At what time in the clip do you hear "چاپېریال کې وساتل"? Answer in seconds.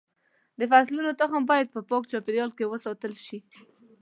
2.11-3.13